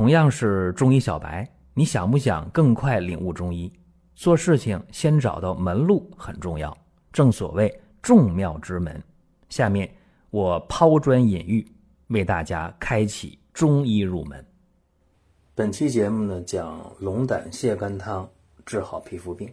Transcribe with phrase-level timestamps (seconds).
[0.00, 3.70] 同样是中医小白，你想不想更快领悟中医？
[4.14, 6.74] 做事情先找到门路很重要，
[7.12, 8.98] 正所谓众妙之门。
[9.50, 9.94] 下面
[10.30, 11.70] 我抛砖引玉，
[12.06, 14.42] 为大家开启中医入门。
[15.54, 18.26] 本期节目呢，讲龙胆泻肝汤
[18.64, 19.52] 治好皮肤病。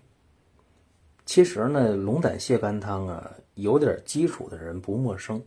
[1.25, 5.43] 其实呢，龙胆泻肝汤啊，有点基础的人不陌生。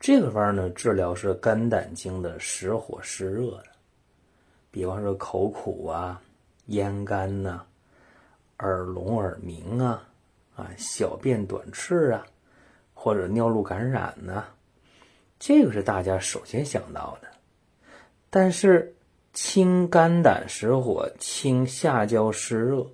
[0.00, 3.64] 这个方呢，治疗是肝胆经的实火湿热的。
[4.70, 6.20] 比方说口苦啊、
[6.66, 7.64] 咽干呐、
[8.58, 10.06] 耳聋耳鸣啊、
[10.54, 12.26] 啊小便短赤啊，
[12.94, 14.44] 或者尿路感染呐，
[15.38, 17.28] 这个是大家首先想到的。
[18.30, 18.94] 但是
[19.32, 22.86] 清肝胆实火、清下焦湿热，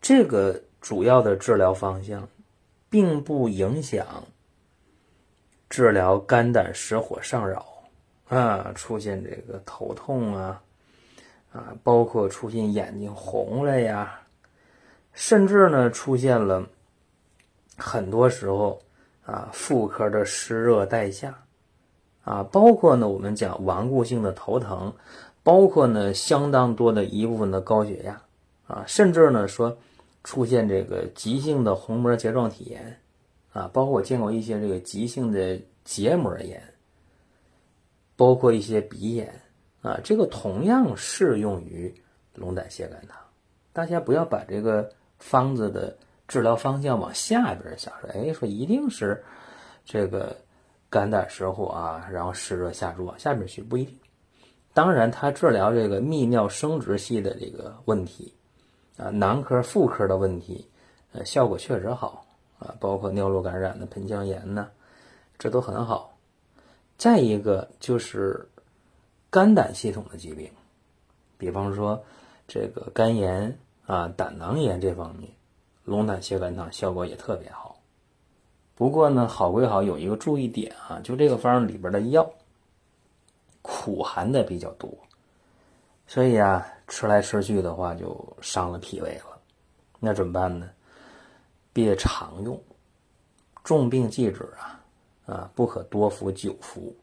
[0.00, 2.28] 这个主要的治疗方向，
[2.88, 4.24] 并不影响
[5.68, 7.66] 治疗肝胆实火上扰
[8.28, 10.62] 啊，出现这个头痛啊。
[11.54, 14.22] 啊，包括出现眼睛红了呀，
[15.12, 16.68] 甚至呢出现了
[17.76, 18.82] 很多时候
[19.24, 21.44] 啊妇科的湿热带下，
[22.24, 24.92] 啊，包括呢我们讲顽固性的头疼，
[25.44, 28.20] 包括呢相当多的一部分的高血压，
[28.66, 29.78] 啊，甚至呢说
[30.24, 33.00] 出现这个急性的虹膜结状体炎，
[33.52, 36.60] 啊，包括我见过一些这个急性的结膜炎，
[38.16, 39.40] 包括一些鼻炎。
[39.84, 41.94] 啊，这个同样适用于
[42.32, 43.18] 龙胆泻肝汤，
[43.70, 45.94] 大家不要把这个方子的
[46.26, 49.22] 治疗方向往下边想，说哎，说一定是
[49.84, 50.34] 这个
[50.88, 53.94] 肝胆实火啊，然后湿热下注往下边去，不一定。
[54.72, 58.32] 当然，它治疗这个泌尿生殖系的这个问题
[58.96, 60.66] 啊，男科、妇科的问题，
[61.12, 62.24] 呃，效果确实好
[62.58, 64.70] 啊，包括尿路感染的盆腔炎呢，
[65.38, 66.16] 这都很好。
[66.96, 68.48] 再一个就是。
[69.34, 70.48] 肝胆系统的疾病，
[71.36, 72.00] 比方说
[72.46, 75.28] 这个肝炎啊、胆囊炎这方面，
[75.82, 77.76] 龙胆泻肝汤效果也特别好。
[78.76, 82.30] 不过呢，好归好，有一个注意点啊，就这个方里边的药
[83.60, 84.88] 苦寒的比较多，
[86.06, 89.36] 所以啊，吃来吃去的话就伤了脾胃了。
[89.98, 90.70] 那怎么办呢？
[91.72, 92.56] 别常用，
[93.64, 94.80] 重病忌止啊
[95.26, 96.94] 啊，不可多服久服，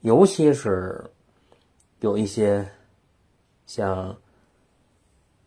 [0.00, 1.04] 尤其是。
[2.00, 2.66] 有一些
[3.66, 4.16] 像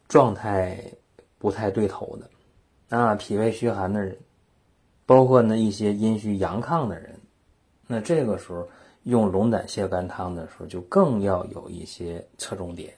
[0.07, 0.83] 状态
[1.37, 4.17] 不太对头的啊，脾胃虚寒的人，
[5.05, 7.19] 包括呢一些阴虚阳亢的人，
[7.87, 8.67] 那这个时候
[9.03, 12.93] 用龙胆泻肝汤的时候，就更要有一些侧重点。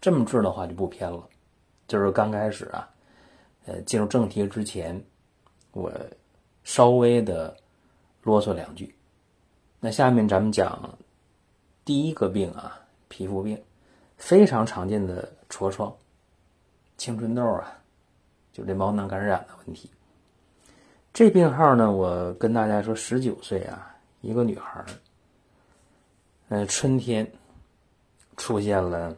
[0.00, 1.28] 这么治的话就不偏了。
[1.86, 2.88] 就是刚开始啊，
[3.66, 5.02] 呃，进入正题之前，
[5.72, 5.92] 我
[6.64, 7.56] 稍微的
[8.22, 8.94] 啰嗦两句。
[9.80, 10.98] 那下面咱们讲
[11.90, 12.80] 第一个病啊。
[13.08, 13.60] 皮肤病
[14.16, 15.92] 非常常见的痤疮、
[16.96, 17.76] 青春痘啊，
[18.52, 19.90] 就这毛囊感染的问题。
[21.12, 24.86] 这病号呢，我跟大家说，十九岁啊，一个女孩儿，
[26.50, 27.28] 嗯，春天
[28.36, 29.16] 出现了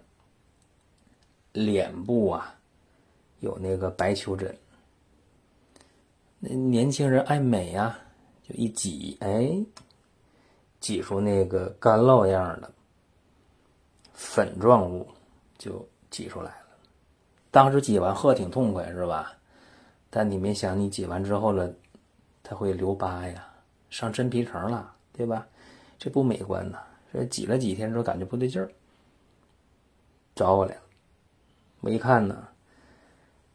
[1.53, 2.54] 脸部啊
[3.41, 4.56] 有那个白丘疹。
[6.39, 7.99] 那年轻人爱美啊，
[8.49, 9.62] 就一挤，哎，
[10.82, 12.70] 挤出那个干酪样的。
[14.12, 15.09] 粉状物
[15.56, 16.76] 就挤出来了，
[17.50, 19.32] 当时挤完喝挺痛快是吧？
[20.10, 21.72] 但你没想，你挤完之后了，
[22.42, 23.44] 它会留疤呀，
[23.88, 25.47] 上真皮层了，对吧？
[25.98, 26.78] 这不美观呐。
[27.12, 28.71] 这挤了几天之后感觉不对劲儿，
[30.34, 30.81] 找我来了。
[31.81, 32.47] 我一看呢，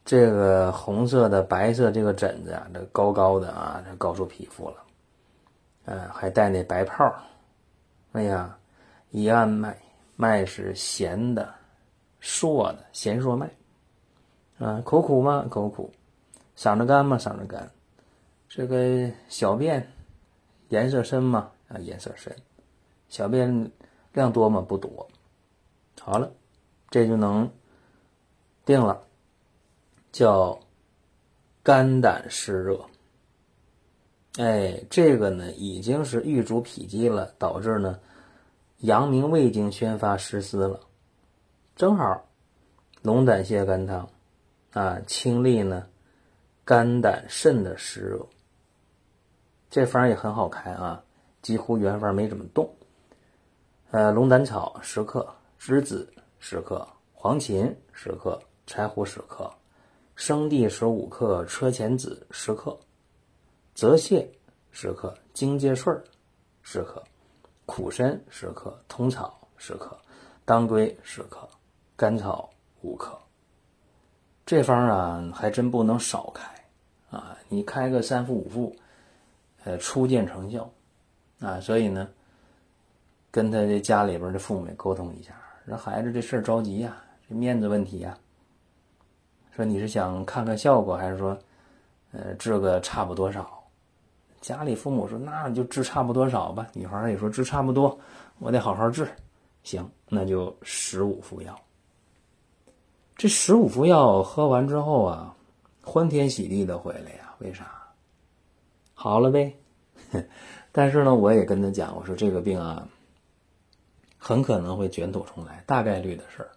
[0.04, 4.76] 这个红色的、白色这个疹子啊，这高高的啊，这高出皮肤了，
[5.90, 7.10] 嗯，还带那白泡
[8.12, 8.58] 哎呀，
[9.10, 9.76] 一按脉。
[10.16, 11.54] 脉是弦的、
[12.20, 13.48] 硕的，弦硕脉。
[14.58, 15.46] 啊，口苦吗？
[15.48, 15.90] 口苦。
[16.56, 17.16] 嗓子干吗？
[17.16, 17.70] 嗓子干。
[18.48, 19.90] 这个小便
[20.68, 21.52] 颜色深吗？
[21.68, 22.34] 啊，颜色深。
[23.08, 23.70] 小便
[24.12, 24.60] 量多吗？
[24.60, 25.08] 不多。
[26.00, 26.30] 好了，
[26.90, 27.48] 这就能
[28.66, 29.00] 定了，
[30.10, 30.58] 叫
[31.62, 32.84] 肝胆湿热。
[34.36, 37.98] 哎，这个呢已经是郁阻脾积了，导致呢。
[38.82, 40.78] 阳明胃经宣发失司了，
[41.74, 42.28] 正好
[43.02, 44.08] 龙胆泻肝汤
[44.70, 45.88] 啊，清利呢
[46.64, 48.24] 肝胆肾的湿热。
[49.68, 51.02] 这方也很好开啊，
[51.42, 52.72] 几乎原方没怎么动。
[53.90, 55.26] 呃，龙胆草十克，
[55.58, 56.08] 栀子
[56.38, 59.52] 十克，黄芩十克，柴胡十克，
[60.14, 62.78] 生地十五克，车前子十克，
[63.78, 64.26] 泽泻
[64.72, 65.94] 十克，荆芥穗
[66.62, 67.00] 十克。
[67.64, 69.96] 苦参十克，通草十克，
[70.44, 71.48] 当归十克，
[71.94, 73.16] 甘草五克。
[74.44, 76.42] 这方啊，还真不能少开
[77.16, 77.38] 啊！
[77.48, 78.74] 你开个三副五副，
[79.62, 80.68] 呃，初见成效
[81.38, 81.60] 啊。
[81.60, 82.08] 所以呢，
[83.30, 88.18] 跟他的家里边的父母沟通一下，让孩子这事儿着急呀，这面子问题呀。
[89.54, 91.38] 说你是想看看效果，还是说，
[92.10, 93.54] 呃，治个差不多少？
[94.40, 96.66] 家里父母说，那就治差不多少吧。
[96.72, 97.98] 女孩也说治差不多，
[98.38, 99.08] 我得好好治。
[99.62, 101.58] 行，那就十五副药。
[103.16, 105.34] 这十五副药喝完之后啊，
[105.82, 107.34] 欢天喜地的回来呀？
[107.38, 107.66] 为啥？
[108.94, 109.54] 好了呗。
[110.70, 112.86] 但是呢，我也跟他讲，我说这个病啊，
[114.16, 116.50] 很可能会卷土重来，大概率的事儿。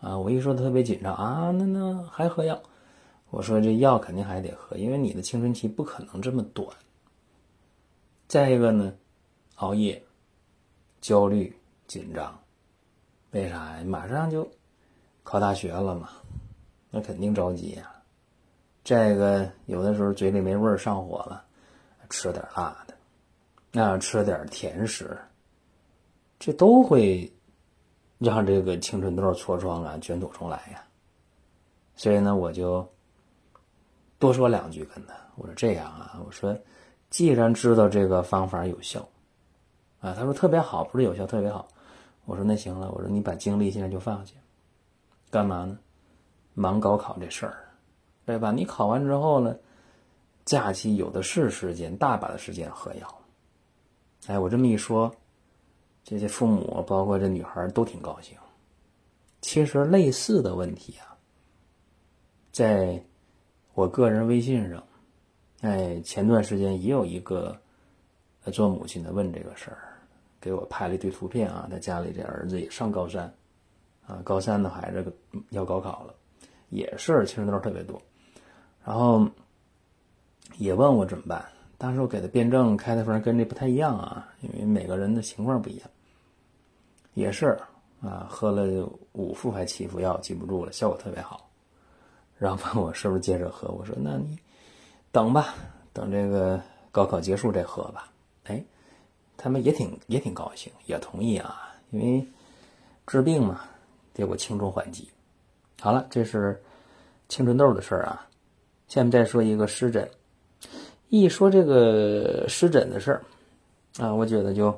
[0.00, 2.58] 啊，我一说特别紧张啊，那那还喝药？
[3.30, 6.66] 我说这药肯定还得喝，因为你的青春期不可能这么短。
[8.28, 8.92] 再一个呢，
[9.56, 10.02] 熬夜、
[11.00, 11.56] 焦虑、
[11.86, 12.38] 紧张，
[13.30, 13.84] 为啥呀？
[13.84, 14.48] 马上就。
[15.26, 16.10] 考大学了嘛，
[16.90, 17.90] 那肯定着急呀。
[18.84, 21.42] 这个有的时候嘴里没味儿，上火了，
[22.10, 22.94] 吃点辣的，
[23.72, 25.18] 那吃点甜食，
[26.38, 27.32] 这都会
[28.18, 30.84] 让这个青春痘痤疮啊卷土重来呀。
[31.96, 32.86] 所以呢，我就
[34.18, 36.54] 多说两句跟他，我说这样啊，我说
[37.14, 39.08] 既然知道这个方法有效，
[40.00, 41.68] 啊，他说特别好，不是有效特别好。
[42.24, 44.34] 我说那行了，我说你把精力现在就放下。
[45.30, 45.78] 干嘛呢？
[46.54, 47.68] 忙高考这事儿，
[48.26, 48.50] 对吧？
[48.50, 49.56] 你考完之后呢，
[50.44, 53.22] 假期有的是时间，大把的时间喝药。
[54.26, 55.14] 哎，我这么一说，
[56.02, 58.36] 这些父母包括这女孩都挺高兴。
[59.40, 61.14] 其实类似的问题啊，
[62.50, 63.00] 在
[63.74, 64.82] 我个人微信上，
[65.64, 67.58] 哎，前段时间也有一个
[68.52, 69.96] 做母亲的问这个事儿，
[70.38, 73.32] 给我拍了一堆图片啊，他家里这儿子也上高三。
[74.06, 75.10] 啊，高三的孩子
[75.48, 76.14] 要高考了，
[76.68, 77.98] 也是青春痘特别多，
[78.84, 79.26] 然后
[80.58, 81.42] 也问我怎么办。
[81.78, 85.88] 当时我给他辩证开的方跟这不太一样啊，因为每个人的情况不一样。
[87.14, 87.58] 也是
[88.02, 91.48] 啊，喝了五副还七副药，记不住了，效果特别好。
[92.36, 94.38] 然后问我是不是接着喝，我说那你
[95.14, 95.54] 等吧，
[95.92, 98.10] 等这个高考结束再喝吧。
[98.46, 98.60] 哎，
[99.36, 102.26] 他们也挺也挺高兴，也同意啊，因为
[103.06, 103.60] 治病嘛。
[104.12, 105.08] 得我轻重缓急，
[105.80, 106.60] 好了，这是
[107.28, 108.26] 青春痘的事儿啊。
[108.88, 110.08] 下面再说一个湿疹。
[111.08, 113.24] 一说这个湿疹的事儿
[113.98, 114.76] 啊，我觉得就，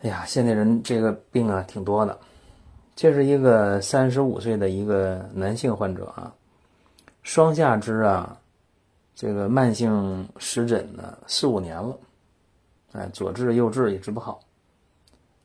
[0.00, 2.18] 哎呀，现在人这个病啊挺多的。
[2.96, 6.34] 这是一个三十五岁的一个男性患者啊，
[7.22, 8.38] 双下肢啊，
[9.14, 11.96] 这个慢性湿疹呢四五年了，
[12.92, 14.40] 哎，左治右治也治不好。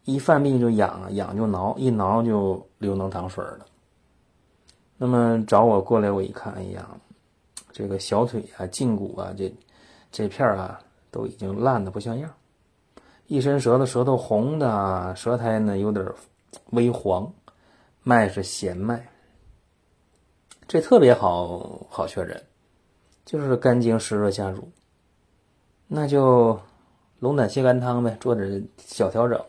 [0.05, 3.61] 一犯病就痒，痒就挠，一挠就流脓淌水的。
[4.97, 6.89] 那么找我过来，我一看，哎呀，
[7.71, 9.53] 这个小腿啊、胫骨啊，这
[10.11, 10.81] 这片啊，
[11.11, 12.29] 都已经烂的不像样。
[13.27, 16.03] 一伸舌头，舌头红的，舌苔呢有点
[16.71, 17.31] 微黄，
[18.01, 19.07] 脉是弦脉。
[20.67, 22.43] 这特别好好确诊，
[23.29, 24.71] 就是肝经湿热下注。
[25.85, 26.59] 那就
[27.19, 29.39] 龙胆泻肝汤呗，做点小调整。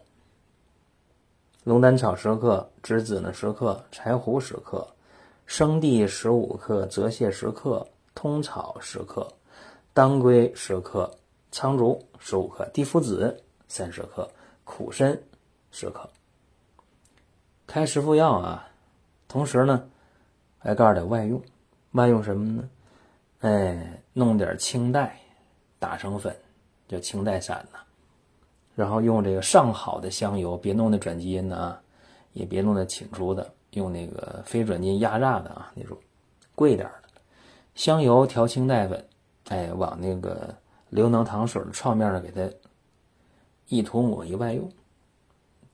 [1.65, 4.87] 龙胆草十克，栀子呢十克，柴胡十克，
[5.47, 9.27] 生地十五克，泽泻十克，通草十克，
[9.95, 11.11] 当归十克，
[11.51, 14.31] 苍术十五克，地肤子三十克，
[14.63, 15.19] 苦参
[15.71, 16.07] 十克。
[17.67, 18.69] 开十副药啊，
[19.27, 19.89] 同时呢，
[20.59, 21.43] 还告诉点外用，
[21.93, 22.69] 外用什么呢？
[23.41, 25.19] 哎，弄点青黛，
[25.79, 26.35] 打成粉，
[26.87, 27.79] 叫青黛散呐。
[28.75, 31.81] 然后用这个上好的香油，别弄那转基因的啊，
[32.33, 35.97] 也别弄那请出的，用那个非转基因压榨的啊，那种
[36.55, 37.09] 贵点的
[37.75, 39.09] 香油调清代粉，
[39.49, 40.55] 哎，往那个
[40.91, 42.49] 流能糖水的创面上给它
[43.69, 44.71] 一涂抹一外用。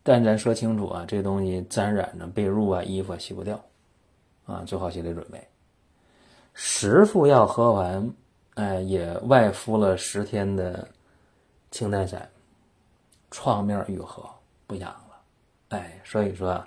[0.05, 3.61] 但咱说清楚啊，这东西沾染着被褥啊、衣服啊洗不掉
[4.45, 5.45] 啊，做好心理准备。
[6.59, 8.11] 十副药喝完，
[8.55, 10.89] 哎，也外敷了十天的
[11.71, 12.27] 清代散。
[13.31, 14.25] 创面愈合
[14.67, 15.21] 不痒了，
[15.69, 16.67] 哎，所以说啊，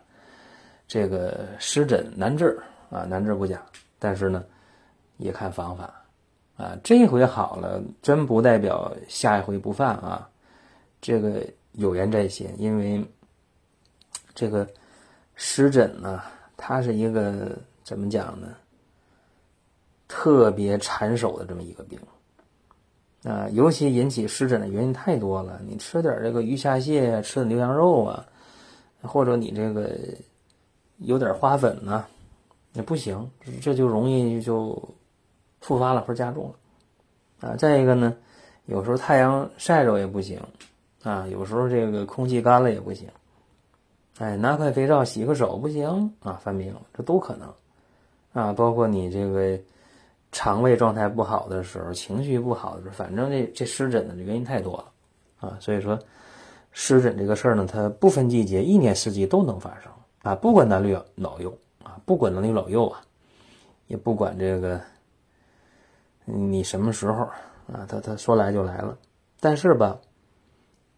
[0.87, 3.65] 这个湿疹难治啊，难治不假，
[3.97, 4.45] 但是呢，
[5.17, 5.91] 也看方法
[6.55, 6.77] 啊。
[6.83, 10.29] 这回好了，真不代表下一回不犯啊。
[11.01, 13.03] 这个有言在先，因为
[14.35, 14.67] 这个
[15.33, 16.21] 湿疹呢，
[16.55, 18.55] 它是一个怎么讲呢？
[20.09, 21.97] 特别缠手的这么一个病。
[23.23, 25.59] 啊，尤其引起湿疹的原因太多了。
[25.65, 28.25] 你吃点这个鱼虾蟹，吃点牛羊肉啊，
[29.01, 29.93] 或者你这个
[30.99, 32.05] 有点花粉呢，
[32.73, 33.29] 也不行，
[33.61, 34.81] 这就容易就
[35.59, 37.55] 复发了或者加重了啊。
[37.57, 38.15] 再一个呢，
[38.67, 40.39] 有时候太阳晒着也不行
[41.03, 43.09] 啊，有时候这个空气干了也不行。
[44.17, 47.53] 哎，拿块肥皂洗个手不行啊，犯病，这都可能
[48.31, 48.53] 啊。
[48.53, 49.59] 包括你这个
[50.31, 55.57] 肠胃状态不好的时候，情绪不好的时候，反正这这湿疹的原因太多了啊。
[55.59, 55.97] 所以说，
[56.71, 60.35] 湿疹这个事儿呢，它不分季节，一年四季都能发生啊。
[60.35, 63.01] 不管男女老幼啊，不管男女老幼啊，
[63.87, 64.79] 也不管这个
[66.25, 67.23] 你什么时候
[67.71, 68.97] 啊，他他说来就来了。
[69.39, 69.99] 但是吧，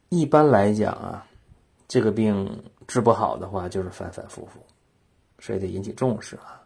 [0.09, 1.25] 一般来讲啊，
[1.87, 2.63] 这个病。
[2.87, 4.59] 治不好的话，就是反反复复，
[5.39, 6.60] 所以得引起重视啊。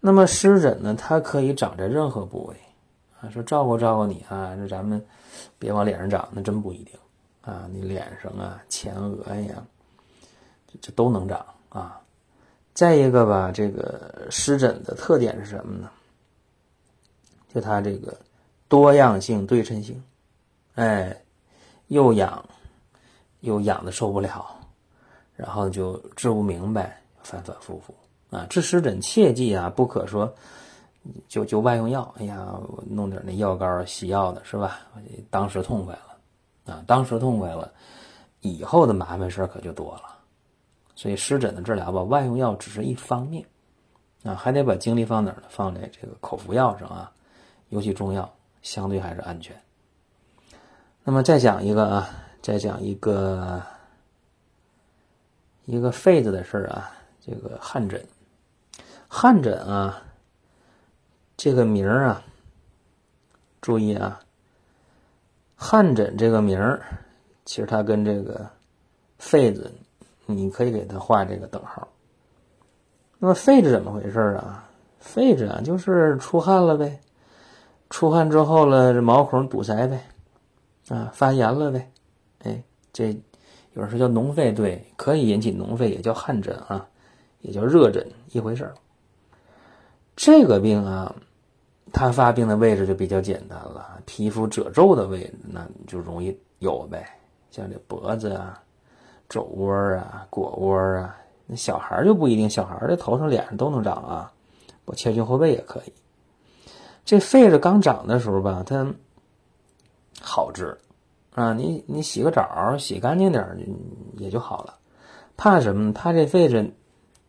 [0.00, 2.56] 那么湿疹呢，它可以长在任何部位
[3.20, 3.28] 啊。
[3.30, 5.04] 说照顾照顾你啊，说咱们
[5.58, 6.98] 别往脸上长，那真不一定
[7.42, 7.68] 啊。
[7.70, 9.62] 你脸上啊、前额呀，
[10.66, 12.00] 这这都能长啊。
[12.72, 15.90] 再一个吧，这个湿疹的特点是什么呢？
[17.52, 18.16] 就它这个
[18.68, 20.02] 多样性、对称性，
[20.76, 21.14] 哎，
[21.88, 22.42] 又痒
[23.40, 24.56] 又痒的受不了。
[25.36, 27.94] 然后就治不明白，反反复复
[28.30, 28.46] 啊！
[28.48, 30.32] 治湿疹切记啊，不可说
[31.28, 32.14] 就就外用药。
[32.18, 34.80] 哎呀，我弄点那药膏、西药的是吧？
[35.30, 36.84] 当时痛快了啊！
[36.86, 37.72] 当时痛快了，
[38.40, 40.02] 以后的麻烦事可就多了。
[40.94, 43.44] 所以湿疹的治疗吧，外用药只是一方面
[44.22, 45.44] 啊，还得把精力放哪儿呢？
[45.48, 47.10] 放在这个口服药上啊，
[47.70, 48.32] 尤其中药
[48.62, 49.54] 相对还是安全。
[51.02, 52.08] 那么再讲一个啊，
[52.40, 53.60] 再讲一个。
[55.66, 56.90] 一个痱子的事儿啊，
[57.24, 58.04] 这个汗疹，
[59.12, 60.04] 汗疹啊，
[61.36, 62.22] 这个名儿啊，
[63.60, 64.20] 注意啊，
[65.56, 66.80] 汗疹这个名儿，
[67.44, 68.48] 其实它跟这个
[69.18, 69.70] 痱子，
[70.26, 71.88] 你可以给它画这个等号。
[73.18, 74.64] 那么痱子怎么回事啊？
[75.04, 77.00] 痱子啊，就是出汗了呗，
[77.90, 80.06] 出汗之后了，这毛孔堵塞呗，
[80.88, 81.90] 啊，发炎了呗，
[82.44, 82.62] 哎，
[82.92, 83.20] 这。
[83.74, 86.88] 有人说叫脓痱，对，可以引起脓痱，也叫汗疹啊，
[87.40, 88.74] 也叫热疹，一回事儿。
[90.16, 91.14] 这个病啊，
[91.92, 97.06] 它发病的位置就比较简单了，皮肤褶皱的位置，那就容易有呗，
[97.50, 98.62] 像这脖子啊、
[99.28, 101.16] 肘窝啊、腘窝啊。
[101.46, 104.32] 那小孩就不一定，小孩的头上、脸上都能长啊，
[104.84, 105.92] 我前胸后背也可以。
[107.04, 108.86] 这痱子刚长的时候吧，它
[110.20, 110.76] 好治。
[111.34, 113.56] 啊，你你洗个澡，洗干净点
[114.18, 114.76] 也就好了。
[115.36, 115.92] 怕什么？
[115.92, 116.70] 怕这痱子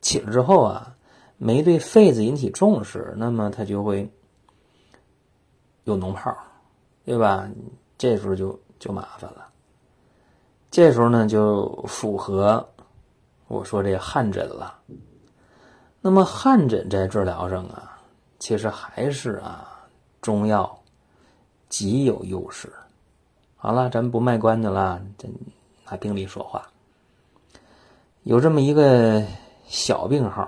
[0.02, 0.96] 起了之后啊，
[1.44, 4.08] 没对痱子引起重视，那么它就会
[5.86, 6.32] 有脓泡，
[7.04, 7.50] 对吧？
[7.98, 9.48] 这时候就就麻烦了。
[10.70, 12.64] 这时候呢，就符合
[13.48, 14.78] 我说这汗疹了。
[16.00, 18.00] 那么汗疹在治疗上啊，
[18.38, 19.68] 其实还是啊，
[20.22, 20.80] 中药
[21.70, 22.72] 极有优势。
[23.56, 25.02] 好了，咱不卖关子了，
[25.86, 26.62] 拿病例说话。
[28.22, 29.26] 有这么一个
[29.66, 30.48] 小病号，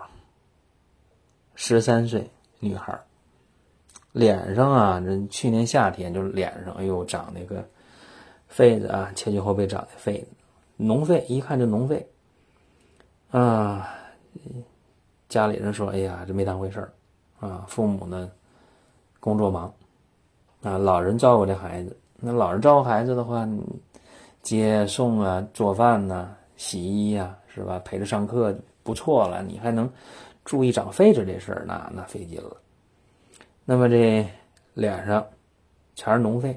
[1.66, 2.30] 十三岁
[2.60, 2.94] 女孩，
[4.12, 7.66] 脸上啊，这去年夏天就是脸上，哎呦，长那个
[8.54, 10.28] 痱子啊，前胸后背长的痱子，
[10.78, 12.04] 脓痱，一看就脓痱。
[13.32, 13.96] 啊，
[15.30, 16.92] 家里人说，哎呀，这没当回事儿
[17.40, 17.64] 啊。
[17.70, 18.30] 父母呢，
[19.22, 19.74] 工作忙
[20.64, 21.96] 啊，老人照顾这孩子。
[22.18, 23.48] 那老人照顾孩子的话，
[24.42, 27.80] 接送啊、做饭呐、洗衣呀，是吧？
[27.86, 28.54] 陪着上课
[28.84, 29.90] 不错了，你还能
[30.46, 32.58] 注意长痱子这事儿，那那费劲了。
[33.66, 34.28] 那么这
[34.74, 35.26] 脸上
[35.96, 36.56] 全是脓痱，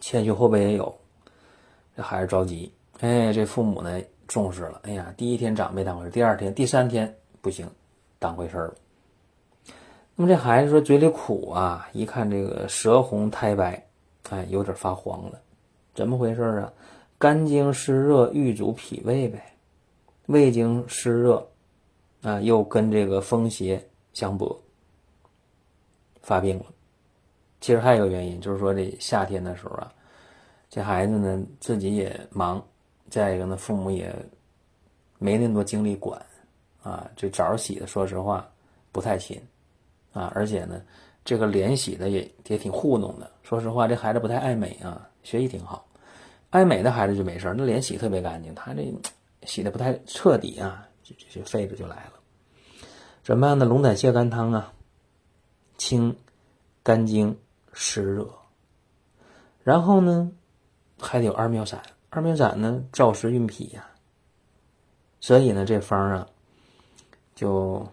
[0.00, 0.98] 前胸后背也有，
[1.96, 2.72] 这孩子着急。
[3.00, 4.80] 哎，这父母呢重视了。
[4.84, 7.70] 哎呀，第一天长没当回事，第二天、第三天不行，
[8.18, 8.74] 当回事儿了。
[10.16, 13.84] 那么这孩子说嘴里苦啊，一看这个舌红苔白。
[14.30, 15.40] 哎，有点发黄了，
[15.94, 16.72] 怎么回事啊？
[17.16, 19.42] 肝经湿热郁阻脾胃呗，
[20.26, 21.48] 胃经湿热
[22.22, 23.82] 啊，又跟这个风邪
[24.12, 24.60] 相搏，
[26.22, 26.66] 发病了。
[27.60, 29.92] 其实还有一个原因，就是说这夏天的时候啊，
[30.68, 32.64] 这孩子呢自己也忙，
[33.08, 34.14] 再一个呢父母也
[35.18, 36.20] 没那么多精力管
[36.82, 38.48] 啊，这澡洗的说实话
[38.92, 39.40] 不太勤
[40.12, 40.80] 啊，而且呢。
[41.24, 45.86] 这个脸洗的也也挺糊弄的，说实话，这孩子不太爱美啊，学习挺好，
[46.48, 48.90] 爱美的孩子就没事那脸洗特别干净，他这
[49.42, 52.12] 洗的不太彻底啊，这这痱子就来了。
[53.22, 53.64] 怎么样呢？
[53.64, 54.72] 龙胆泻肝汤啊，
[55.76, 56.16] 清
[56.82, 57.38] 肝经
[57.72, 58.26] 湿热，
[59.62, 60.30] 然后呢，
[60.98, 63.86] 还得有二妙散，二妙散呢燥湿运脾呀，
[65.20, 66.26] 所以呢，这方啊
[67.34, 67.86] 就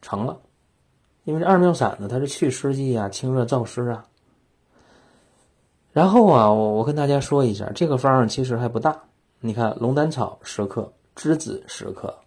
[0.00, 0.40] 成了。
[1.24, 4.06] 因为这二妙散呢，它是祛湿剂啊，清热燥湿啊。
[5.92, 8.98] 然后啊，我我跟大家说一下，这个方其实还不大。
[9.40, 12.18] 你看，龙胆草十克，栀子十克，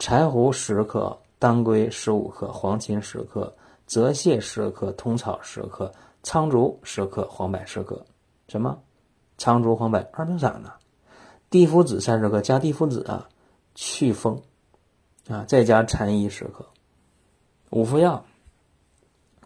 [0.00, 3.54] 柴胡十克，当归十五克，黄芩十克，
[3.84, 5.92] 泽泻十克，通草十克，
[6.22, 8.02] 苍术十克，黄柏十克。
[8.48, 8.78] 什么？
[9.36, 10.72] 苍术、黄柏二妙散呢？
[11.50, 13.28] 地肤子三十克，加地肤子啊，
[13.74, 14.40] 祛风
[15.28, 16.64] 啊，再加蝉衣十克，
[17.68, 18.24] 五副药。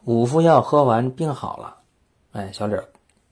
[0.04, 1.78] 五副药喝完，病好了，
[2.30, 2.80] 哎，小脸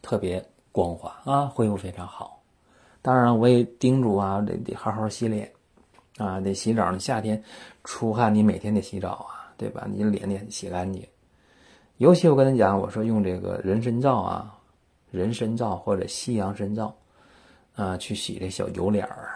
[0.01, 2.43] 特别光滑啊，恢复非常好。
[3.01, 5.53] 当然，我也叮嘱啊，得得好好洗脸
[6.19, 6.91] 啊，得洗澡。
[6.93, 7.43] 你夏天
[7.85, 9.87] 出汗，你每天得洗澡啊，对吧？
[9.91, 11.07] 你脸得洗干净。
[11.99, 14.59] 尤其我跟他讲，我说用这个人参皂啊，
[15.11, 16.95] 人参皂或者西洋参皂
[17.75, 19.31] 啊，去洗这小油脸儿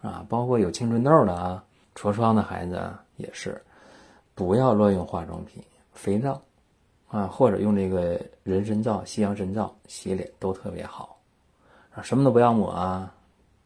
[0.00, 2.80] 啊，包括有青春痘的啊、痤疮的孩子
[3.16, 3.60] 也是，
[4.34, 6.40] 不要乱用化妆品、肥皂。
[7.10, 11.18] 啊，或者用这个人参皂、西洋参皂洗脸都特别好，
[11.94, 13.10] 啊，什么都不要抹啊，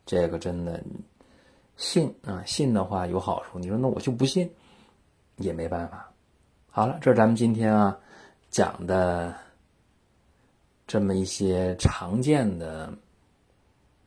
[0.06, 0.80] 这个真的
[1.82, 3.58] 信啊，信的话有好处。
[3.58, 4.48] 你说那我就不信，
[5.36, 6.08] 也没办法。
[6.70, 7.98] 好了，这是咱们今天啊
[8.50, 9.34] 讲的
[10.86, 12.92] 这么一些常见的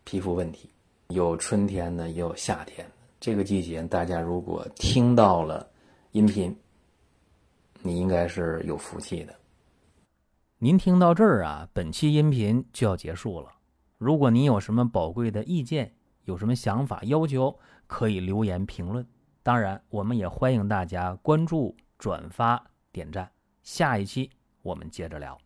[0.06, 0.70] 皮肤问题，
[1.10, 2.94] 有春天的，也有夏天的。
[3.20, 5.70] 这个季节，大家如果听到了
[6.14, 6.56] 音频。
[7.82, 9.36] 你应该是有福气的。
[10.58, 13.52] 您听到这儿啊，本期音频就要结束了。
[14.00, 15.94] 如果您有什么宝贵的意见，
[16.26, 19.06] 有什么想法、要求，可以留言评论。
[19.42, 23.32] 当然，我们也欢迎大家关注、转发、点赞。
[23.64, 24.30] 下一期
[24.62, 25.38] 我们接着聊。